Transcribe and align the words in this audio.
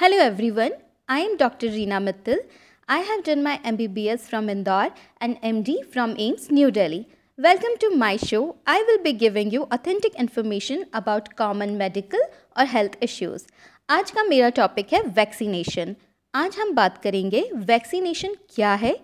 Hello 0.00 0.16
everyone, 0.16 0.72
I 1.08 1.18
am 1.20 1.36
Dr. 1.36 1.66
Reena 1.66 1.98
Mittal. 2.02 2.38
I 2.88 3.00
have 3.00 3.22
done 3.22 3.42
my 3.42 3.60
MBBS 3.62 4.20
from 4.20 4.48
Indore 4.48 4.94
and 5.20 5.36
MD 5.42 5.74
from 5.84 6.14
AIMS 6.16 6.50
New 6.50 6.70
Delhi. 6.70 7.06
Welcome 7.38 7.76
to 7.80 7.90
my 7.94 8.16
show. 8.16 8.56
I 8.66 8.82
will 8.88 9.02
be 9.02 9.12
giving 9.14 9.50
you 9.50 9.64
authentic 9.70 10.14
information 10.14 10.86
about 10.94 11.28
common 11.36 11.76
medical 11.76 12.24
और 12.56 12.66
health 12.66 12.96
issues 13.02 13.44
आज 13.88 14.10
का 14.10 14.24
मेरा 14.24 14.48
topic 14.60 14.92
है 14.92 15.02
vaccination 15.14 15.94
आज 16.34 16.56
हम 16.60 16.74
बात 16.74 17.00
करेंगे 17.02 17.48
vaccination 17.66 18.36
क्या 18.54 18.74
है 18.76 18.96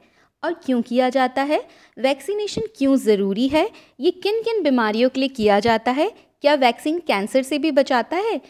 और 0.43 0.55
क्यों 0.65 0.83
किया 0.83 1.09
जाता 1.11 1.43
है 1.51 1.63
वैक्सीनेशन 1.99 2.63
क्यों 2.79 2.97
ज़रूरी 3.05 3.49
है 3.49 3.71
ये 4.01 4.11
किन 4.23 4.43
किन 4.45 4.63
बीमारियों 4.63 5.11
के 5.11 5.21
लिए 5.21 5.29
किया 5.37 5.61
जाता 5.61 5.91
है 6.01 6.13
क्या 6.43 6.55
वैक्सीन 6.55 6.99
कैंसर 7.07 7.43
से 7.43 7.59
भी 7.59 7.71
बचाता 7.73 8.17
है 8.17 8.41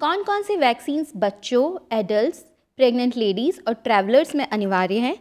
कौन 0.00 0.22
कौन 0.22 0.42
से 0.42 0.56
वैक्सीन्स 0.56 1.10
बच्चों 1.16 1.96
एडल्ट 1.98 2.34
प्रेग्नेंट 2.78 3.16
लेडीज़ 3.16 3.58
और 3.68 3.74
ट्रैवलर्स 3.74 4.34
में 4.34 4.44
अनिवार्य 4.46 4.98
हैं? 4.98 5.16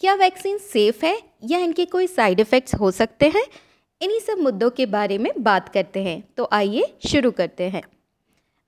क्या 0.00 0.14
वैक्सीन 0.14 0.58
सेफ़ 0.58 1.04
है 1.06 1.16
या 1.44 1.58
इनके 1.58 1.84
कोई 1.84 2.06
साइड 2.06 2.40
इफ़ेक्ट्स 2.40 2.74
हो 2.74 2.90
सकते 2.90 3.28
हैं? 3.28 3.44
इन्हीं 4.00 4.18
सब 4.20 4.38
मुद्दों 4.38 4.70
के 4.70 4.86
बारे 4.86 5.16
में 5.18 5.30
बात 5.38 5.68
करते 5.68 6.02
हैं 6.02 6.22
तो 6.36 6.48
आइए 6.52 6.84
शुरू 7.06 7.30
करते 7.30 7.68
हैं। 7.68 7.82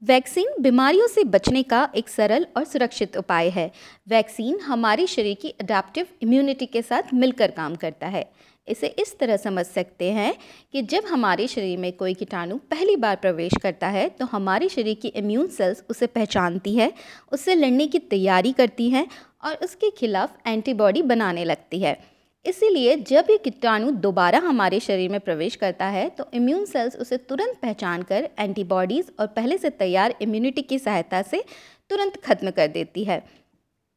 वैक्सीन 0.03 0.63
बीमारियों 0.63 1.07
से 1.09 1.25
बचने 1.25 1.63
का 1.63 1.89
एक 1.97 2.09
सरल 2.09 2.47
और 2.57 2.65
सुरक्षित 2.65 3.17
उपाय 3.17 3.49
है। 3.49 3.71
वैक्सीन 4.09 4.59
हमारे 4.61 5.07
शरीर 5.07 5.37
की 5.43 5.55
अडाप्टिव 5.61 6.07
इम्यूनिटी 6.23 6.67
के 6.67 6.83
साथ 6.83 7.15
मिलकर 7.15 7.51
काम 7.51 7.77
करता 7.77 8.07
है। 8.07 8.31
इसे 8.69 8.87
इस 8.99 9.19
तरह 9.19 9.37
समझ 9.37 9.65
सकते 9.67 10.11
हैं 10.13 10.35
कि 10.73 10.83
जब 10.83 11.05
हमारे 11.07 11.47
शरीर 11.47 11.79
में 11.79 11.93
कोई 11.93 12.15
कीटाणु 12.15 12.57
पहली 12.71 12.97
बार 12.97 13.17
प्रवेश 13.17 13.53
करता 13.63 13.89
है 13.89 14.09
तो 14.09 14.27
हमारे 14.27 14.69
शरीर 14.69 14.95
की 14.95 15.09
इम्यून 15.09 15.47
सेल्स 15.49 15.85
उसे 15.91 16.07
पहचानती 16.07 16.75
है 16.77 16.93
उससे 17.33 17.55
लड़ने 17.55 17.87
की 17.87 17.99
तैयारी 17.99 18.53
करती 18.53 18.89
हैं 18.91 19.07
और 19.45 19.55
उसके 19.55 19.91
खिलाफ 19.91 20.37
एंटीबॉडी 20.47 21.03
बनाने 21.03 21.45
लगती 21.45 21.81
है। 21.81 21.97
इसीलिए 22.45 22.97
जब 22.99 23.27
ये 23.31 23.37
कीटाणु 23.39 23.91
दोबारा 24.01 24.39
हमारे 24.39 24.81
शरीर 24.81 25.11
में 25.11 25.21
प्रवेश 25.21 25.55
करता 25.57 25.87
है 25.87 26.09
तो 26.09 26.27
इम्यून 26.35 26.65
सेल्स 26.65 26.97
उसे 26.97 27.17
तुरंत 27.19 27.59
पहचान 27.63 28.03
कर 28.03 28.29
एंटीबॉडीज़ 28.39 29.11
और 29.21 29.27
पहले 29.27 29.59
से 29.59 29.71
तैयार 29.71 30.15
इम्यूनिटी 30.23 30.63
की 30.63 30.79
सहायता 30.79 31.23
से 31.23 31.43
तुरंत 31.91 32.17
खत्म 32.25 32.51
कर 32.51 32.67
देती 32.69 33.05
है। 33.05 33.23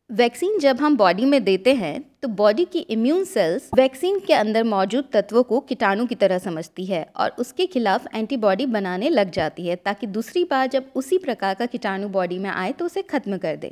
वैक्सीन 0.10 0.58
जब 0.60 0.78
हम 0.78 0.98
बॉडी 0.98 1.26
में 1.26 1.44
देते 1.44 1.74
हैं 1.74 2.00
तो 2.28 2.32
बॉडी 2.34 2.64
की 2.66 2.80
इम्यून 2.80 3.24
सेल्स 3.24 3.70
वैक्सीन 3.76 4.18
के 4.20 4.34
अंदर 4.34 4.64
मौजूद 4.64 5.06
तत्वों 5.14 5.44
को 5.44 5.60
कीटाणु 5.60 6.06
की 6.06 6.16
तरह 6.16 6.38
समझती 6.38 6.86
है 6.86 7.06
और 7.16 7.36
उसके 7.40 7.66
खिलाफ 7.66 8.08
एंटीबॉडी 8.16 8.66
बनाने 8.66 9.10
लग 9.10 9.30
जाती 9.32 9.68
है 9.68 9.76
ताकि 9.76 10.08
दूसरी 10.08 10.44
बार 10.44 10.68
जब 10.68 10.90
उसी 10.96 11.18
प्रकार 11.18 11.54
का 11.56 11.66
कीटाणु 11.66 12.10
बॉडी 12.10 12.40
में 12.40 12.50
आए 12.50 12.72
तो 12.72 12.86
उसे 12.86 13.02
खत्म 13.02 13.38
कर 13.38 13.56
दे। 13.56 13.72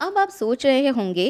अब 0.00 0.18
आप 0.18 0.28
सोच 0.30 0.66
रहे 0.66 0.88
होंगे 0.88 1.28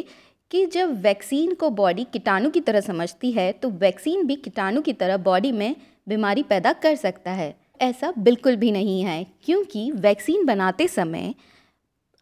कि 0.50 0.64
जब 0.68 1.00
वैक्सीन 1.02 1.54
को 1.54 1.70
बॉडी 1.72 2.04
कीटाणु 2.12 2.50
की 2.50 2.60
तरह 2.60 2.80
समझती 2.82 3.32
है 3.32 3.50
तो 3.52 3.70
वैक्सीन 3.80 4.26
भी 4.26 4.36
कीटाणु 4.38 4.80
की 4.80 4.92
तरह 4.94 5.16
बॉडी 5.22 5.52
में 5.52 5.74
बीमारी 6.06 6.42
पैदा 6.44 6.72
कर 6.74 6.96
सकता 6.96 7.30
है। 7.32 7.54
ऐसा 7.80 8.12
बिल्कुल 8.18 8.56
भी 8.56 8.70
नहीं 8.72 9.00
है, 9.02 9.24
क्योंकि 9.44 9.90
वैक्सीन 9.92 10.46
बनाते 10.46 10.88
समय 10.90 11.34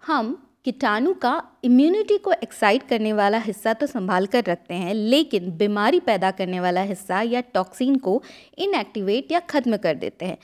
हम 0.03 0.37
कीटाणु 0.67 1.13
का 1.15 1.43
इम्यूनिटी 1.65 2.17
को 2.19 2.33
एक्साइट 2.33 2.83
करने 2.89 3.13
वाला 3.13 3.39
हिस्सा 3.39 3.73
तो 3.73 3.87
संभाल 3.87 4.27
कर 4.27 4.45
रखते 4.45 4.75
हैं, 4.75 4.95
लेकिन 4.95 5.51
बीमारी 5.53 6.01
पैदा 6.01 6.31
करने 6.31 6.61
वाला 6.61 6.83
हिस्सा 6.83 7.21
या 7.23 7.41
टॉक्सिन 7.55 7.97
को 7.99 8.23
इनएक्टिवेट 8.59 9.33
या 9.33 9.41
ख़त्म 9.41 9.77
कर 9.77 9.95
देते 9.97 10.25
हैं, 10.25 10.37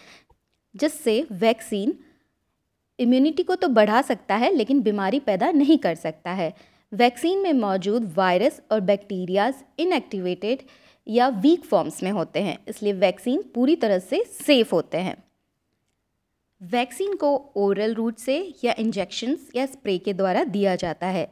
जिससे 0.75 1.27
वैक्सीन 1.33 1.94
इम्यूनिटी 2.98 3.42
को 3.42 3.55
तो 3.55 3.69
बढ़ा 3.70 4.00
सकता 4.03 4.37
है, 4.37 4.55
लेकिन 4.55 4.81
बीमारी 4.83 5.20
पैदा 5.20 5.50
नहीं 5.53 5.78
कर 5.78 5.94
सकता 5.97 6.31
है। 6.33 6.53
वैक्सीन 6.92 7.39
में 7.39 7.53
मौजूद 7.53 8.12
वायरस 8.17 8.61
और 8.72 8.81
बैक्टीरियाज 8.83 9.55
इनएक्टिवेटेड 9.78 10.62
या 11.06 11.28
वीक 11.28 11.65
फॉर्म्स 11.65 12.03
में 12.03 12.10
होते 12.12 12.43
हैं, 12.43 12.59
इसलिए 12.69 12.93
वैक्सीन 12.94 13.43
पूरी 13.55 13.76
तरह 13.76 13.99
से 14.00 14.25
सेफ़ 14.38 14.75
होते 14.75 14.99
हैं। 14.99 15.16
वैक्सीन 16.61 17.15
को 17.17 17.34
ओरल 17.56 17.94
रूट 17.94 18.19
से 18.19 18.37
या 18.65 18.75
इंजेक्शन्स 18.78 19.50
या 19.56 19.67
स्प्रे 19.67 19.97
के 19.99 20.12
द्वारा 20.12 20.44
दिया 20.47 20.75
जाता 20.77 21.06
है। 21.06 21.28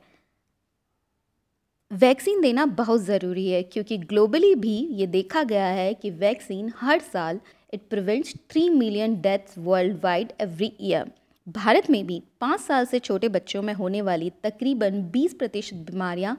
वैक्सीन 1.91 2.41
देना 2.41 2.67
बहुत 2.67 3.01
ज़रूरी 3.01 3.49
है, 3.49 3.63
क्योंकि 3.63 3.99
ग्लोबली 3.99 4.55
भी 4.55 4.77
ये 4.93 5.07
देखा 5.07 5.43
गया 5.43 5.67
है 5.67 5.93
कि 5.95 6.11
वैक्सीन 6.13 6.73
हर 6.77 7.01
साल 7.03 7.41
it 7.75 7.89
prevents 7.91 8.35
three 8.51 8.69
million 8.71 9.21
deaths 9.21 9.59
world 9.59 9.99
wide 10.05 10.33
every 10.41 10.73
year 10.81 11.11
Bharat 11.47 11.91
में 11.91 12.07
भी 12.07 12.23
पाँच 12.41 12.61
साल 12.61 12.87
से 12.87 12.99
छोटे 12.99 13.29
बच्चों 13.29 13.63
में 13.63 13.73
होने 13.75 14.03
वाली 14.03 14.31
तकरीबन 14.45 15.03
बीस 15.13 15.35
प्रतिशत 15.35 15.77
बीमारियाँ 15.91 16.37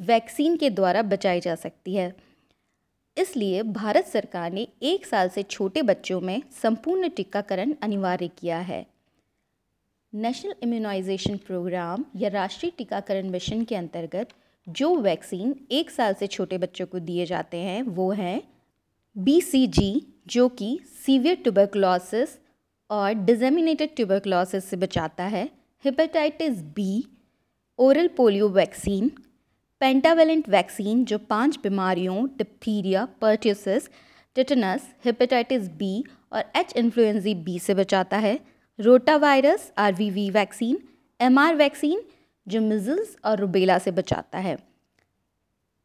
वैक्सीन 0.00 0.56
के 0.56 0.70
द्वारा 0.70 1.02
बचाई 1.04 1.40
जा 1.40 1.54
सकती 1.54 1.94
है। 1.94 2.14
इसलिए 3.16 3.62
भारत 3.62 4.06
सरकार 4.06 4.52
ने 4.52 4.66
एक 4.82 5.06
साल 5.06 5.28
से 5.28 5.42
छोटे 5.42 5.82
बच्चों 5.82 6.20
में 6.20 6.42
संपूर्ण 6.62 7.08
टीकाकरण 7.08 7.74
अनिवार्य 7.82 8.28
किया 8.28 8.58
है। 8.58 8.84
नेशनल 10.12 10.54
इम्यूनाइजेशन 10.62 11.36
प्रोग्राम 11.36 12.04
या 12.16 12.28
राष्ट्रीय 12.28 12.72
टीकाकरण 12.78 13.30
मिशन 13.30 13.64
के 13.64 13.76
अंतर्गत 13.76 14.28
जो 14.66 14.94
वैक्सीन 14.96 15.54
एक 15.70 15.90
साल 15.90 16.14
से 16.14 16.26
छोटे 16.26 16.58
बच्चों 16.58 16.86
को 16.86 16.98
दिए 16.98 17.26
जाते 17.26 17.56
हैं, 17.56 17.82
वो 17.82 18.10
हैं 18.12 18.42
बीसीजी 19.16 20.06
जो 20.26 20.48
कि 20.48 20.78
सीवियर 21.06 21.36
ट्यूबरकुलोसिस 21.36 22.38
और 22.90 23.12
डिजेमिनेटेड 23.12 23.94
ट्यूबरकुलोसिस 23.96 24.64
से 24.64 24.76
बचाता 24.76 25.24
है 25.24 25.48
hepatitis 25.84 26.62
B 26.74 27.04
oral 27.78 28.08
polio 28.08 28.48
vaccine 28.48 29.10
pentavalent 29.80 30.48
vaccine 30.48 31.04
जो 31.04 31.16
पाँच 31.18 31.58
बीमारियों 31.62 32.26
diphtheria 32.36 33.04
pertussis 33.20 33.88
tetanus 34.36 34.88
hepatitis 35.04 35.68
B 35.68 36.04
और 36.32 36.44
एच 36.56 36.72
इन्फ्लुएंजी 36.76 37.34
बी 37.34 37.58
से 37.58 37.74
बचाता 37.74 38.16
है 38.16 38.38
rotavirus 39.16 39.70
RVV 39.78 40.28
vaccine 40.30 40.78
MR 41.20 41.56
vaccine 41.56 42.02
जो 42.46 42.60
मिजल्स 42.60 43.16
और 43.24 43.38
रुबेला 43.38 43.78
से 43.78 43.90
बचाता 43.90 44.38
है। 44.38 44.56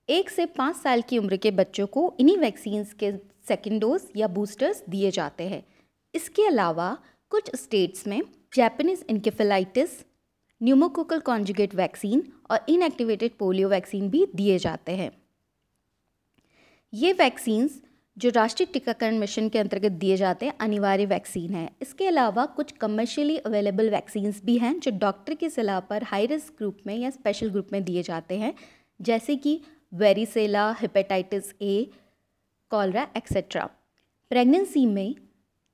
एक 0.10 0.30
से 0.30 0.46
पाँच 0.46 0.76
साल 0.76 1.02
की 1.02 1.18
उम्र 1.18 1.38
के 1.38 1.52
बच्चों 1.52 1.88
को 1.88 2.14
इन्हीं 2.20 2.38
वैक्सीन्स 2.38 2.94
के 2.94 3.12
सेकेंड 3.48 3.80
डोज 3.82 4.08
या 4.18 4.28
बूस्टर्स 4.28 4.84
दिए 4.90 5.12
जाते 5.12 5.48
हैं। 5.50 5.64
इसके 6.14 6.46
अलावा 6.48 6.98
कुछ 7.32 7.56
स्टेट्स 7.56 8.08
में 8.08 8.22
Japanese 8.56 9.04
encephalitis 9.10 10.00
pneumococcal 10.62 11.20
conjugate 11.20 11.76
vaccine 11.76 12.24
और 12.52 12.66
इनएक्टिवेटेड 12.70 13.32
पोलियो 13.40 13.70
वैक्सीन 13.70 14.10
भी 14.10 14.26
दिए 14.36 14.58
जाते 14.58 14.92
हैं। 14.92 15.12
ये 16.94 17.14
वैक्सीन्स 17.14 17.82
जो 18.18 18.30
राष्ट्रीय 18.30 18.68
टीकाकरण 18.74 19.18
मिशन 19.18 19.48
के 19.50 19.60
अंतर्गत 19.60 19.92
दिए 19.92 20.18
जाते 20.18 20.46
हैं, 20.46 20.54
अनिवार्य 20.60 21.06
वैक्सीन 21.06 21.54
है। 21.54 21.70
इसके 21.82 22.08
अलावा 22.08 22.46
कुछ 22.46 22.72
कमर्शियली 22.72 23.38
अवेलेबल 23.38 23.90
वैक्सीन्स 23.90 24.44
भी 24.46 24.58
हैं, 24.58 24.80
जो 24.80 24.92
डॉक्टर 24.92 25.34
की 25.34 25.50
सलाह 25.50 25.80
पर 25.80 26.04
हाई 26.04 26.26
रिस्क 26.26 26.54
ग्रुप 26.58 26.78
में 26.88 26.96
या 26.98 27.10
स्पेशल 27.10 27.50
ग्रुप 27.50 27.68
में 27.74 27.84
दिए 27.84 28.04
जाते 28.04 28.38
हैं, 28.40 28.54
जैसे 29.00 29.36
कि 29.36 29.60
varicella 29.94 30.72
hepatitis 30.82 31.54
A 31.62 31.90
cholera 32.72 33.08
etcetera 33.18 33.66
pregnancy 34.32 34.86
में 34.86 35.16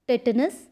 टेटनस 0.10 0.68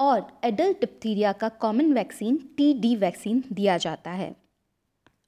और 0.00 0.26
एडल्ट 0.44 0.80
डिप्थीरिया 0.80 1.32
का 1.32 1.48
common 1.48 1.92
vaccine 1.92 2.36
T 2.56 2.72
D 2.74 2.94
vaccine 2.96 3.42
दिया 3.52 3.76
जाता 3.76 4.10
है। 4.10 4.34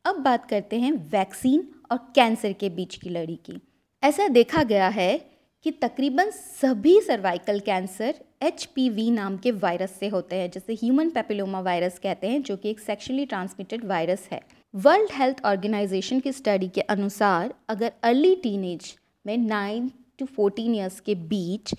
अब 0.05 0.17
बात 0.17 0.49
करते 0.51 0.81
हैं 0.81 0.93
वैक्सीन 1.11 1.69
और 1.93 1.99
कैंसर 2.15 2.53
के 2.53 2.69
बीच 2.69 2.97
की 2.97 3.11
लड़ी 3.11 3.37
की। 3.37 3.61
ऐसा 4.03 4.29
देखा 4.29 4.63
गया 4.63 4.89
है 4.89 5.19
कि 5.67 5.71
तकरीबन 5.71 6.31
सभी 6.31 7.01
सर्वाइकल 7.01 7.61
कैंसर 7.61 8.15
एचपीवी 8.43 9.11
नाम 9.11 9.37
के 9.37 9.51
वायरस 9.51 9.91
से 9.91 10.09
होते 10.09 10.37
हैं, 10.37 10.51
जैसे 10.51 10.75
ह्यूमन 10.75 11.11
पेपिलोमा 11.11 11.61
वायरस 11.61 11.99
कहते 11.99 12.29
हैं, 12.29 12.43
जो 12.43 12.57
कि 12.57 12.71
एक 12.71 12.81
सेक्शुअली 12.81 13.27
ट्रांसमिटेड 13.27 13.85
वायरस 13.85 14.29
है। 14.33 14.41
वर्ल्ड 14.75 15.11
हेल्थ 15.13 15.45
ऑर्गेनाइजेशन 15.45 16.21
की 16.21 16.33
स्टडी 16.33 16.69
के 16.69 16.81
अनुसार 16.81 17.55
अगर 17.69 17.93
अर्ली 18.03 18.35
टीनेज 18.35 18.95
में 19.27 19.37
नाइन 19.39 19.91
टू 20.19 20.27
फोर्टीन 20.27 20.75
ईयर्स 20.75 21.01
के 21.01 21.15
बीच 21.15 21.75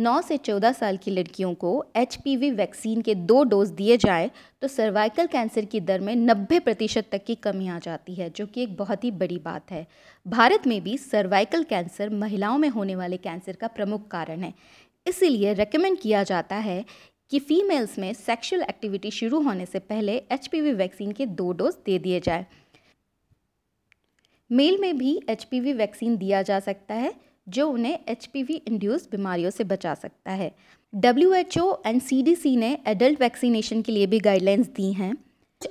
9 0.00 0.20
से 0.22 0.36
14 0.38 0.72
साल 0.72 0.96
की 0.96 1.10
लड़कियों 1.10 1.52
को 1.54 1.70
एचपीवी 1.96 2.50
वैक्सीन 2.50 3.00
के 3.02 3.14
दो 3.14 3.42
डोज 3.44 3.70
दिए 3.70 3.96
जाए 3.96 4.30
तो 4.62 4.68
सर्वाइकल 4.68 5.26
कैंसर 5.26 5.64
की 5.64 5.80
दर 5.80 6.00
में 6.00 6.14
90 6.16 6.60
प्रतिशत 6.60 7.08
तक 7.12 7.24
की 7.24 7.34
कमी 7.34 7.68
आ 7.68 7.78
जाती 7.78 8.14
है, 8.14 8.30
जो 8.30 8.46
कि 8.46 8.62
एक 8.62 8.76
बहुत 8.76 9.04
ही 9.04 9.10
बड़ी 9.10 9.38
बात 9.38 9.70
है। 9.70 9.86
भारत 10.26 10.66
में 10.66 10.80
भी 10.82 10.96
सर्वाइकल 10.98 11.64
कैंसर 11.64 12.10
महिलाओं 12.10 12.58
में 12.58 12.68
होने 12.68 12.96
वाले 12.96 13.16
कैंसर 13.16 13.56
का 13.56 13.66
प्रमुख 13.68 14.08
कारण 14.08 14.42
है। 14.42 14.52
इसीलिए 15.06 15.52
रिकमेंड 15.54 15.98
किया 15.98 16.22
जाता 16.22 16.56
है 16.56 16.84
कि 17.30 17.38
फीमेल्स 17.38 17.98
में 17.98 18.12
सेक्सुअल 18.14 18.62
एक्टिविटी 18.62 19.10
शुरू 19.10 19.40
होने 19.40 19.66
से 19.66 19.78
पहले 19.78 20.16
एचपीवी 20.32 20.72
वैक्सीन 20.72 21.12
के 21.12 21.26
दो 21.26 21.52
डोज 21.52 21.74
दे 21.86 21.98
दिए 21.98 22.20
जाए। 22.20 22.46
मेल 24.50 24.78
में 24.78 24.96
भी 24.98 25.20
एचपीवी 25.28 25.72
वैक्सीन 25.72 26.16
दिया 26.16 26.42
जा 26.42 26.60
सकता 26.60 26.94
है 26.94 27.14
जो 27.50 27.68
उन्हें 27.70 27.98
एच 28.08 28.28
इंड्यूस 28.36 29.08
बीमारियों 29.10 29.50
से 29.50 29.64
बचा 29.64 29.94
सकता 29.94 30.32
है। 30.32 30.50
W 30.92 31.32
H 31.34 31.58
O 31.58 31.76
and 31.86 32.00
C 32.02 32.22
D 32.22 32.34
C 32.34 32.56
ने 32.56 32.76
एडल्ट 32.86 33.20
वैक्सीनेशन 33.20 33.82
के 33.82 33.92
लिए 33.92 34.06
भी 34.06 34.18
गाइडलाइंस 34.20 34.68
दी 34.68 34.92
हैं। 34.92 35.14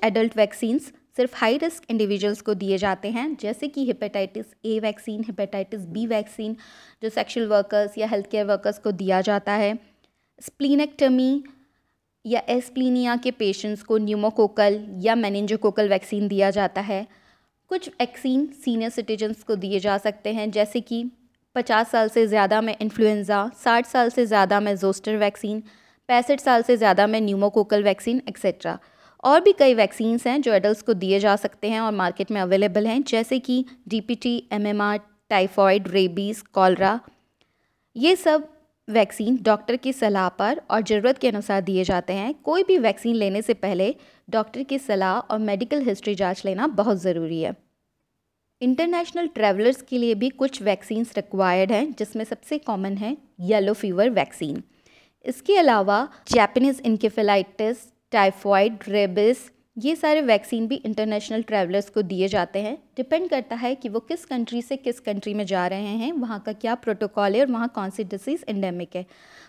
एडल्ट 0.04 0.38
वैक्सीन्स 0.38 0.92
सिर्फ़ 1.18 1.36
हाई 1.36 1.58
रिस्क 1.58 1.84
इंडिविजुअल्स 1.90 2.42
को 2.42 2.54
दिए 2.54 2.78
जाते 2.78 3.10
हैं, 3.10 3.36
जैसे 3.42 3.68
कि 3.68 3.86
hepatitis 3.86 4.46
A 4.66 4.80
vaccine 4.80 5.24
hepatitis 5.24 5.86
B 5.86 6.06
vaccine 6.08 6.56
जो 7.04 7.10
सेक्सुअल 7.10 7.48
वर्कर्स 7.48 7.98
या 7.98 8.08
हेल्थ 8.08 8.30
केयर 8.32 8.46
वर्कर्स 8.46 8.80
को 8.80 8.92
दिया 8.92 9.22
जाता 9.22 9.54
है। 9.54 9.78
स्प्लीनेक्टमी 10.42 11.44
या 12.26 12.42
एस्प्लीनिया 12.50 13.16
के 13.16 13.32
पेशेंट्स 13.32 13.84
को 13.84 13.98
न्यूमोकोकल 13.98 14.86
या 14.98 15.16
मैनेंजोकोकल 15.16 15.90
वैक्सीन 15.90 16.28
दिया 16.28 16.50
जाता 16.52 16.82
है। 16.82 17.06
कुछ 17.72 17.90
वैक्सीन 17.90 18.46
सीनियर 18.66 18.90
सिटीजन्स 18.90 19.44
को 19.44 19.56
दिए 19.56 19.80
जा 19.80 19.98
सकते 19.98 20.34
हैं, 20.34 20.52
जैसे 20.52 20.82
कि 20.82 21.04
पचास 21.56 21.92
साल 21.92 22.10
से 22.10 22.26
ज़्यादा 22.28 22.62
में 22.62 22.76
इन्फ्लुएंज़ा 22.82 23.50
साठ 23.64 23.86
साल 23.86 24.10
से 24.10 24.26
ज़्यादा 24.26 24.60
में 24.60 24.76
जोस्टर 24.76 25.16
वैक्सीन 25.18 25.62
पैंसठ 26.10 26.40
साल 26.40 26.62
से 26.62 26.78
ज़्यादा 26.78 27.08
में 27.08 27.20
न्यूमोकोकल 27.22 27.84
वैक्सीन 27.84 28.22
एक्सेट्रा 28.30 28.78
और 29.24 29.42
भी 29.42 29.52
कई 29.54 29.74
वैक्सीन्स 29.74 30.28
हैं 30.28 30.42
जो 30.42 30.54
एडल्ट 30.54 30.86
को 30.86 30.94
दिए 30.94 31.20
जा 31.20 31.36
सकते 31.36 31.70
हैं 31.70 31.80
और 31.82 31.92
मार्केट 31.94 32.32
में 32.32 32.40
अवेलेबल 32.42 32.88
हैं, 32.88 33.02
जैसे 33.04 33.40
कि 33.40 33.66
D 33.88 34.02
P 34.02 34.16
T 34.16 34.38
M 34.54 34.68
M 34.68 34.82
R 34.82 35.00
typhoid 35.30 35.88
rabies 35.88 36.44
cholera 36.54 37.00
ये 37.96 38.16
सब 38.16 38.48
वैक्सीन 38.88 39.40
डॉक्टर 39.44 39.76
की 39.76 39.94
सलाह 39.94 40.30
पर 40.30 40.62
और 40.72 40.84
ज़रूरत 40.84 41.18
के 41.18 41.28
अनुसार 41.28 41.62
दिए 41.62 41.84
जाते 41.84 42.14
हैं। 42.14 42.34
कोई 42.44 42.64
भी 42.64 42.78
वैक्सीन 42.78 43.16
लेने 43.16 43.42
से 43.42 43.54
पहले 43.56 43.94
डॉक्टर 44.30 44.64
की 44.64 44.80
सलाह 44.80 45.18
और 45.20 45.40
मेडिकल 45.40 45.82
हिस्ट्री 45.82 46.16
जाँच 46.16 46.42
लेना 46.46 46.68
बहुत 46.76 46.98
ज़रूरी 46.98 47.42
है। 47.42 47.56
इंटरनेशनल 48.62 49.28
ट्रैवलर्स 49.28 49.82
के 49.82 49.98
लिए 49.98 50.16
भी 50.16 50.30
कुछ 50.30 50.62
वैक्सीन्स 50.62 51.12
रिक्वायर्ड 51.16 51.72
हैं, 51.72 51.94
जिसमें 52.00 52.24
सबसे 52.26 52.58
कॉमन 52.58 52.98
है 52.98 53.16
येलो 53.42 53.74
फीवर 53.74 54.10
वैक्सीन 54.10 54.62
इसके 55.26 55.56
अलावा 55.58 56.08
जैपनीज़ 56.32 56.82
इनकेफेलाइटिस 56.86 57.86
टाइफॉइड 58.12 58.78
रेबिस 58.88 59.38
ये 59.80 59.96
सारे 59.96 60.22
वैक्सीन 60.22 60.68
भी 60.68 60.76
इंटरनेशनल 60.76 61.42
ट्रैवलर्स 61.42 61.90
को 61.90 62.02
दिए 62.02 62.28
जाते 62.28 62.60
हैं। 62.60 62.78
डिपेंड 62.98 63.30
करता 63.30 63.56
है 63.56 63.74
कि 63.76 63.90
वो 63.90 64.00
किस 64.00 64.26
कंट्री 64.26 64.62
से 64.62 64.78
किस 64.78 65.00
कंट्री 65.00 65.34
में 65.34 65.46
जा 65.46 65.66
रहे 65.68 65.96
हैं, 65.96 66.12
वहाँ 66.12 66.40
का 66.40 66.54
क्या 66.54 66.76
प्रोटोकॉल 66.76 67.36
है 67.36 67.42
और 67.42 67.48
वहाँ 67.48 67.68
कौन 67.76 67.90
सी 67.90 68.04
डिसीज़ 68.04 68.44
इंडेमिक 68.50 68.96
है। 68.96 69.06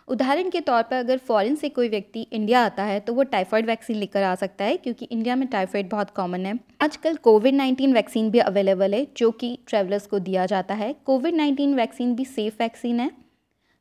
उदाहरण 0.09 0.51
के 0.51 0.61
तौर 0.61 0.83
पर 0.83 0.97
अगर 0.97 1.19
फॉरेन 1.19 1.57
से 1.57 1.69
कोई 1.69 1.89
व्यक्ति 1.89 2.27
इंडिया 2.33 2.65
आता 2.65 2.83
है 2.83 2.99
तो 3.01 3.15
वो 3.15 3.23
टाइफॉइड 3.25 3.67
वैक्सीन 3.67 3.97
लेकर 3.97 4.23
आ 4.23 4.35
सकता 4.35 4.65
है, 4.65 4.77
क्योंकि 4.77 5.05
इंडिया 5.07 5.37
में 5.37 5.47
टाइफॉइड 5.49 5.89
बहुत 5.91 6.11
कॉमन 6.11 6.47
है। 6.47 6.59
आजकल 6.81 7.17
कोविड 7.17 7.55
नाइन्टीन 7.55 7.95
वैक्सीन 7.95 8.31
भी 8.31 8.39
अवेलेबल 8.41 8.95
है, 8.95 9.07
जो 9.17 9.31
कि 9.31 9.59
ट्रैवलर्स 9.67 10.07
को 10.07 10.19
दिया 10.19 10.47
जाता 10.47 10.75
है। 10.75 10.95
कोविड 11.05 11.35
नाइन्टीन 11.35 11.75
वैक्सीन 11.75 12.15
भी 12.15 12.25
सेफ़ 12.27 12.55
वैक्सीन 12.61 13.01
है, 13.01 13.11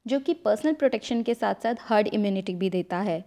जो 0.05 0.19
कि 0.19 0.33
पर्सनल 0.35 0.73
प्रोटेक्शन 0.73 1.21
के 1.23 1.33
साथ 1.33 1.63
साथ 1.63 1.75
हर्ड 1.81 2.07
इम्यूनिटी 2.07 2.55
भी 2.55 2.69
देता 2.69 2.97
है। 2.99 3.23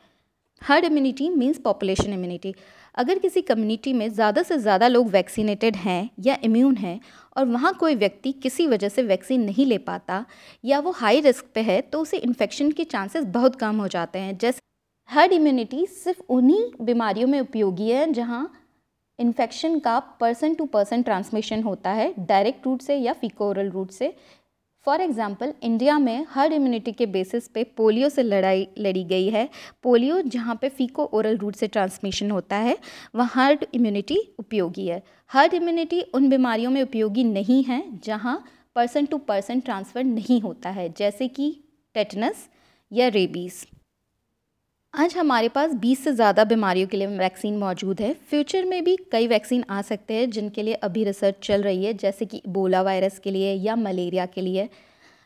Herd 0.65 0.85
immunity 0.85 1.29
means 1.29 1.59
population 1.59 2.13
immunity 2.13 2.55
अगर 2.95 3.19
किसी 3.19 3.41
कम्युनिटी 3.43 3.93
में 3.93 4.09
ज़्यादा 4.09 4.43
से 4.43 4.59
ज़्यादा 4.59 4.89
लोग 4.89 5.09
वैक्सीनेटेड 5.11 5.77
हैं 5.77 6.11
या 6.21 6.37
इम्यून 6.45 6.77
हैं 6.77 6.99
और 7.37 7.47
वहाँ 7.47 7.73
कोई 7.75 7.95
व्यक्ति 7.95 8.33
किसी 8.33 8.67
वजह 8.67 8.89
से 8.89 9.03
वैक्सीन 9.03 9.45
नहीं 9.45 9.67
ले 9.67 9.79
पाता 9.81 10.25
या 10.65 10.79
वो 10.79 10.91
हाई 10.91 11.21
रिस्क 11.21 11.47
पे 11.55 11.61
है 11.61 11.81
तो 11.83 12.01
उसे 12.01 12.17
इन्फेक्शन 12.19 12.71
के 12.71 12.85
चांसेस 12.85 13.25
बहुत 13.27 13.57
कम 13.57 13.81
हो 13.81 13.89
जाते 13.89 14.19
हैं। 14.19 14.37
जैसे 14.39 14.61
हर्ड 15.11 15.33
इम्यूनिटी 15.33 15.87
सिर्फ़ 15.87 16.21
उन्हीं 16.29 16.85
बीमारियों 16.85 17.29
में 17.29 17.41
उपयोगी 17.41 17.91
है 17.91 18.13
जहाँ 18.13 18.51
इन्फेक्शन 19.19 19.79
का 19.79 19.99
पर्सन 20.21 20.55
टू 20.55 20.65
पर्सन 20.67 21.03
ट्रांसमिशन 21.03 21.63
होता 21.63 21.91
है 21.93 22.13
डायरेक्ट 22.19 22.67
रूट 22.67 22.83
से 22.83 22.97
या 22.97 23.13
फिकोरल 23.13 23.71
रूट 23.71 23.91
से 23.91 24.15
फॉर 24.87 25.01
एग्ज़ाम्पल 25.01 25.53
इंडिया 25.63 25.99
में 25.99 26.27
हर्ड 26.31 26.53
इम्यूनिटी 26.53 26.93
के 26.93 27.07
बेसिस 27.07 27.47
पे 27.49 27.63
पोलियो 27.77 28.09
से 28.09 28.23
लड़ाई 28.23 28.67
लड़ी 28.79 29.05
गई 29.05 29.29
है। 29.29 29.49
पोलियो 29.83 30.21
जहाँ 30.23 30.59
पे 30.63 30.69
फीको 30.69 31.05
ओरल 31.05 31.37
रूट 31.37 31.57
से 31.57 31.67
ट्रांसमिशन 31.69 32.31
होता 32.31 32.57
है, 32.57 32.77
वहाँ 33.15 33.47
हर्ड 33.47 33.65
इम्यूनिटी 33.75 34.19
उपयोगी 34.39 34.87
है। 34.87 35.03
हर्ड 35.31 35.55
इम्यूनिटी 35.55 36.01
उन 36.15 36.29
बीमारियों 36.29 36.71
में 36.71 36.83
उपयोगी 36.83 37.25
नहीं 37.25 37.63
है, 37.65 37.83
जहाँ 37.99 38.43
पर्सन 38.75 39.07
टू 39.07 39.19
पर्सन 39.19 39.61
ट्रांसफ़र 39.61 40.05
नहीं 40.05 40.41
होता 40.41 40.71
है, 40.71 40.89
जैसे 40.89 41.29
कि 41.29 41.55
टेटनस 41.95 42.49
या 42.93 43.09
रेबीज़ 43.09 43.65
आज 44.95 45.15
हमारे 45.17 45.49
पास 45.49 45.75
20 45.75 45.99
से 45.99 46.13
ज़्यादा 46.13 46.45
बीमारियों 46.45 46.89
के 46.89 46.97
लिए 46.97 47.07
वैक्सीन 47.09 47.57
मौजूद 47.59 48.01
है। 48.01 48.13
फ्यूचर 48.31 48.65
में 48.65 48.83
भी 48.85 48.97
कई 49.13 49.27
वैक्सीन 49.27 49.65
आ 49.71 49.81
सकते 49.83 50.15
हैं 50.15 50.29
जिनके 50.31 50.63
लिए 50.63 50.75
अभी 50.75 51.05
रिसर्च 51.05 51.35
चल 51.43 51.63
रही 51.63 51.85
है, 51.85 51.93
जैसे 51.95 52.27
कि 52.27 52.37
इबोला 52.39 52.83
वायरस 52.83 53.19
के 53.19 53.31
लिए 53.31 53.55
या 53.55 53.77
मलेरिया 53.77 54.27
के 54.27 54.41
लिए। 54.41 54.69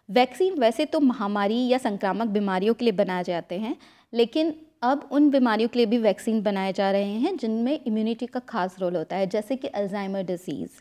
वैक्सीन 0.09 0.59
वैसे 0.61 0.85
तो 0.85 1.01
महामारी 1.01 1.67
या 1.69 1.79
संक्रामक 1.79 2.29
बीमारियों 2.29 2.75
के 2.75 2.85
लिए 2.85 2.93
बनाए 2.93 3.25
जाते 3.25 3.59
हैं, 3.59 3.77
लेकिन 4.13 4.55
अब 4.83 5.09
उन 5.13 5.31
बीमारियों 5.31 5.69
के 5.69 5.79
लिए 5.79 5.87
भी 5.87 5.99
वैक्सीन 5.99 6.43
बनाए 6.43 6.73
जा 6.73 6.91
रहे 6.91 7.13
हैं 7.15 7.37
जिनमें 7.37 7.79
इम्यूनिटी 7.79 8.27
का 8.27 8.41
खास 8.41 8.77
रोल 8.81 8.97
होता 8.97 9.17
है, 9.17 9.27
जैसे 9.27 9.57
कि 9.57 9.69
अल्जाइमर 9.69 10.23
डिज़ीज़ 10.25 10.81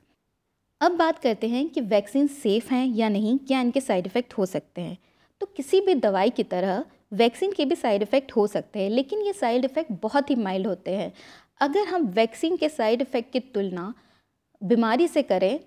अब 0.82 0.98
बात 0.98 1.20
करते 1.20 1.48
हैं 1.48 1.68
कि 1.70 1.82
वैक्सीन 1.82 2.28
सेफ़ 2.28 2.74
हैं 2.74 2.86
या 2.88 3.10
नहीं, 3.10 3.38
क्या 3.38 3.62
इनके 3.62 3.82
साइड 3.82 4.08
इफ़ेक्ट 4.08 4.34
हो 4.34 4.46
सकते 4.48 4.82
हैं। 4.82 4.98
तो 5.42 5.46
किसी 5.56 5.82
भी 5.82 5.96
दवाई 5.96 6.30
की 6.30 6.44
तरह 6.46 6.84
वैक्सीन 7.16 7.52
के 7.52 7.66
भी 7.66 7.76
साइड 7.76 8.02
इफ़ेक्ट 8.02 8.32
हो 8.32 8.46
सकते 8.48 8.80
हैं, 8.80 8.90
लेकिन 8.90 9.22
ये 9.22 9.34
साइड 9.34 9.66
इफ़ेक्ट 9.66 9.92
बहुत 10.02 10.30
ही 10.30 10.36
माइल्ड 10.38 10.68
होते 10.68 10.92
हैं। 10.92 11.12
अगर 11.62 11.88
हम 11.88 12.08
वैक्सीन 12.12 12.56
के 12.58 12.70
साइड 12.70 13.02
इफ़ेक्ट 13.02 13.32
की 13.34 13.40
तुलना 13.40 13.94
बीमारी 14.62 15.08
से 15.08 15.24
करें 15.24 15.60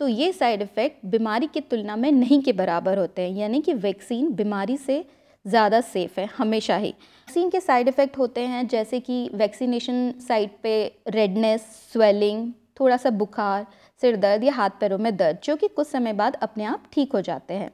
तो 0.00 0.08
ये 0.08 0.32
साइड 0.32 0.62
इफ़ेक्ट 0.62 1.04
बीमारी 1.06 1.46
की 1.46 1.60
तुलना 1.62 1.94
में 1.96 2.10
नहीं 2.12 2.40
के 2.42 2.52
बराबर 2.54 2.98
होते 2.98 3.22
हैं, 3.22 3.36
यानी 3.36 3.60
कि 3.60 3.74
वैक्सीन 3.74 4.32
बीमारी 4.34 4.76
से 4.76 5.04
ज़्यादा 5.44 5.80
सेफ़ 5.82 6.18
है, 6.20 6.26
हमेशा 6.36 6.76
ही। 6.76 6.88
वैक्सीन 6.88 7.50
के 7.50 7.60
साइड 7.60 7.88
इफ़ेक्ट 7.88 8.18
होते 8.18 8.40
हैं, 8.42 8.66
जैसे 8.68 9.00
कि 9.00 9.30
वैक्सीनेशन 9.34 10.12
साइट 10.20 10.58
पे 10.62 10.84
रेडनेस, 11.08 11.60
स्वेलिंग 11.92 12.52
थोड़ा 12.80 12.96
सा 12.96 13.10
बुखार 13.12 13.66
सिर 14.02 14.16
दर्द 14.16 14.44
या 14.44 14.52
हाथ 14.52 14.70
पैरों 14.80 14.98
में 14.98 15.16
दर्द, 15.16 15.38
जो 15.44 15.56
कि 15.56 15.68
कुछ 15.68 15.86
समय 15.86 16.12
बाद 16.12 16.36
अपने 16.42 16.64
आप 16.64 16.84
ठीक 16.92 17.12
हो 17.12 17.20
जाते 17.22 17.54
हैं। 17.54 17.70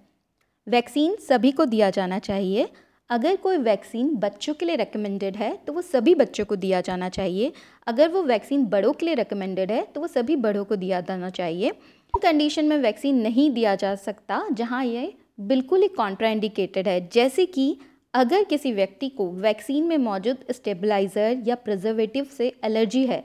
वैक्सीन 0.66 1.16
सभी 1.20 1.50
को 1.52 1.64
दिया 1.66 1.90
जाना 1.90 2.19
चाहिए 2.20 2.69
अगर 3.12 3.37
कोई 3.37 3.56
वैक्सीन 3.59 4.14
बच्चों 4.17 4.53
के 4.55 4.67
लिए 4.67 4.76
रिकमेंडेड 4.76 5.37
है 5.37 5.50
तो 5.67 5.73
वो 5.73 5.82
सभी 5.82 6.14
बच्चों 6.17 6.44
को 6.44 6.56
दिया 6.56 6.81
जाना 6.81 7.09
चाहिए। 7.11 7.53
अगर 7.87 8.09
वो 8.09 8.23
वैक्सीन 8.25 8.64
बड़ों 8.67 8.93
के 8.93 9.06
लिए 9.06 9.14
रिकमेंडेड 9.14 9.73
है 9.73 9.82
तो 9.85 10.00
वो 10.00 10.06
सभी 10.09 10.37
बड़ों 10.38 10.64
को 10.64 10.76
दिया 10.76 11.00
जाना 11.03 11.31
चाहिए। 11.31 11.73
कंडीशन 12.14 12.64
में 12.64 12.76
वैक्सीन 12.79 13.20
नहीं 13.23 13.50
दिया 13.50 13.75
जा 13.76 13.94
सकता, 13.97 14.43
जहाँ 14.50 14.85
ये 14.85 15.12
बिल्कुल 15.43 15.82
ही 15.82 15.88
कॉन्ट्राइंडिकेटेड 15.91 16.88
है। 16.88 17.09
जैसे 17.09 17.47
कि 17.49 17.76
अगर 18.14 18.44
किसी 18.44 18.73
व्यक्ति 18.73 19.09
को 19.11 19.31
वैक्सीन 19.32 19.85
में 19.85 19.97
मौजूद 20.00 20.44
स्टेबलाइज़र 20.53 21.43
या 21.47 21.55
प्रिजर्वेटिव 21.56 22.25
से 22.37 22.53
एलर्जी 22.64 23.06
है 23.06 23.23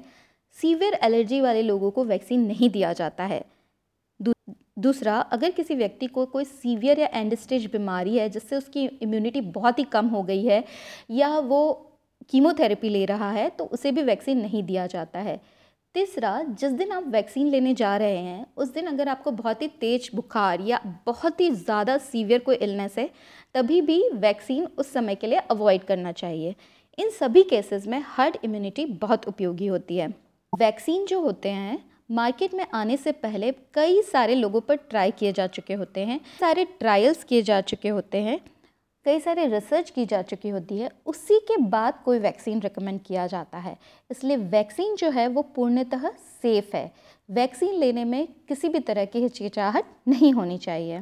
सीवियर 0.57 0.99
एलर्जी 1.03 1.41
वाले 1.41 1.61
लोगों 1.63 1.91
को 1.91 2.03
वैक्सीन 2.05 2.45
नहीं 2.47 2.69
दिया 2.69 2.93
जाता 2.93 3.23
है। 3.25 3.43
दूसरा, 4.77 5.17
अगर 5.17 5.51
किसी 5.51 5.75
व्यक्ति 5.75 6.07
को 6.07 6.25
कोई 6.25 6.43
सीवियर 6.45 6.99
या 6.99 7.09
एंड 7.13 7.35
स्टेज 7.35 7.65
बीमारी 7.71 8.17
है, 8.17 8.29
जिससे 8.29 8.55
उसकी 8.55 8.85
इम्यूनिटी 8.85 9.41
बहुत 9.41 9.79
ही 9.79 9.83
कम 9.85 10.07
हो 10.07 10.23
गई 10.23 10.45
है, 10.45 10.63
या 11.11 11.37
वो 11.39 11.83
कीमोथेरेपी 12.29 12.89
ले 12.89 13.05
रहा 13.05 13.29
है 13.31 13.49
तो 13.49 13.65
उसे 13.65 13.91
भी 13.91 14.03
वैक्सीन 14.03 14.41
नहीं 14.41 14.63
दिया 14.63 14.87
जाता 14.87 15.19
है। 15.19 15.39
तीसरा, 15.95 16.41
जिस 16.43 16.71
दिन 16.71 16.91
आप 16.91 17.03
वैक्सीन 17.07 17.47
लेने 17.47 17.73
जा 17.73 17.95
रहे 17.97 18.17
हैं, 18.17 18.45
उस 18.57 18.73
दिन 18.73 18.85
अगर 18.85 19.09
आपको 19.09 19.31
बहुत 19.33 19.61
ही 19.61 19.67
तेज 19.81 20.09
बुखार 20.15 20.61
या 20.61 20.79
बहुत 21.05 21.41
ही 21.41 21.49
ज़्यादा 21.51 21.97
सीवियर 21.99 22.39
कोई 22.39 22.55
इलनेस 22.55 22.97
है, 22.97 23.09
तभी 23.55 23.81
भी 23.81 24.01
वैक्सीन 24.15 24.67
उस 24.77 24.91
समय 24.93 25.15
के 25.15 25.27
लिए 25.27 25.39
अवॉइड 25.51 25.83
करना 25.83 26.11
चाहिए। 26.11 26.55
इन 26.97 27.09
सभी 27.09 27.43
केसेस 27.43 27.87
में 27.87 28.01
हर्ड 28.07 28.37
इम्यूनिटी 28.43 28.85
बहुत 28.85 29.27
उपयोगी 29.27 29.67
होती 29.67 29.97
है। 29.97 30.07
वैक्सीन 30.53 31.05
जो 31.05 31.19
होते 31.21 31.49
हैं 31.49 31.77
मार्केट 32.09 32.53
में 32.53 32.65
आने 32.73 32.97
से 32.97 33.11
पहले 33.11 33.51
कई 33.73 34.01
सारे 34.01 34.35
लोगों 34.35 34.61
पर 34.61 34.75
ट्राई 34.75 35.11
किए 35.11 35.31
जा 35.33 35.47
चुके 35.47 35.73
होते 35.73 36.05
हैं, 36.05 36.19
सारे 36.39 36.65
ट्रायल्स 36.79 37.23
किए 37.23 37.41
जा 37.41 37.59
चुके 37.61 37.89
होते 37.89 38.17
हैं, 38.17 38.39
कई 39.05 39.19
सारे 39.19 39.45
रिसर्च 39.47 39.89
की 39.89 40.05
जा 40.05 40.21
चुकी 40.21 40.49
होती 40.49 40.77
है, 40.77 40.89
उसी 41.05 41.39
के 41.39 41.57
बाद 41.57 41.99
कोई 42.05 42.19
वैक्सीन 42.19 42.61
रिकमेंड 42.61 42.99
किया 43.01 43.27
जाता 43.27 43.57
है। 43.57 43.77
इसलिए 44.11 44.37
वैक्सीन 44.37 44.95
जो 44.95 45.09
है 45.09 45.27
वो 45.27 45.41
पूर्णतः 45.55 46.09
सेफ़ 46.41 46.75
है। 46.75 46.91
वैक्सीन 47.29 47.73
लेने 47.73 48.03
में 48.05 48.27
किसी 48.47 48.69
भी 48.69 48.79
तरह 48.79 49.05
की 49.05 49.19
हिचकिचाहट 49.19 49.85
नहीं 50.07 50.33
होनी 50.33 50.57
चाहिए। 50.57 51.01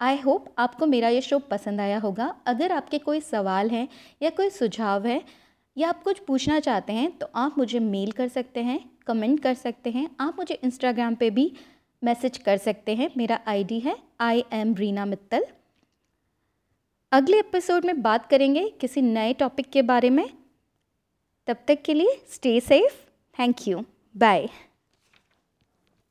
आई 0.00 0.16
होप 0.16 0.54
आपको 0.58 0.86
मेरा 0.86 1.08
ये 1.08 1.20
शो 1.20 1.38
पसंद 1.38 1.80
आया 1.80 1.98
होगा। 1.98 2.34
अगर 2.46 2.72
आपके 2.72 2.98
कोई 2.98 3.20
सवाल 3.20 3.70
हैं 3.70 3.88
या 4.22 4.30
कोई 4.30 4.50
सुझाव 4.50 5.06
है 5.06 5.22
या 5.76 5.88
आप 5.88 6.02
कुछ 6.02 6.18
पूछना 6.18 6.58
चाहते 6.60 6.92
हैं 6.92 7.10
तो 7.18 7.26
आप 7.34 7.58
मुझे 7.58 7.78
मेल 7.78 8.12
कर 8.12 8.28
सकते 8.28 8.62
हैं, 8.62 8.78
कमेंट 9.06 9.40
कर 9.40 9.54
सकते 9.54 9.90
हैं। 9.90 10.08
आप 10.20 10.36
मुझे 10.38 10.54
इंस्टाग्राम 10.54 11.14
पे 11.14 11.30
भी 11.30 11.52
मैसेज 12.02 12.38
कर 12.38 12.56
सकते 12.56 12.94
हैं। 12.94 13.10
मेरा 13.16 13.38
आईडी 13.46 13.80
है 13.80 13.96
आई 14.20 14.44
एम 14.52 14.74
रीना 14.74 15.04
मित्तल 15.04 15.46
अगले 17.12 17.38
एपिसोड 17.38 17.84
में 17.84 18.00
बात 18.02 18.26
करेंगे 18.26 18.68
किसी 18.80 19.02
नए 19.02 19.32
टॉपिक 19.32 19.70
के 19.70 19.82
बारे 19.82 20.10
में। 20.10 20.28
तब 21.48 21.56
तक 21.68 21.82
के 21.82 21.94
लिए 21.94 22.16
stay 22.28 22.58
safe 22.60 22.94
thank 23.38 23.68
you 23.68 23.84
bye 24.14 24.48